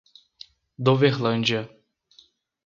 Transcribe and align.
Doverlândia 0.83 1.69